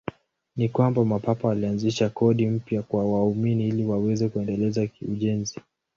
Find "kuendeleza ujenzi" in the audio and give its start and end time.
4.29-5.59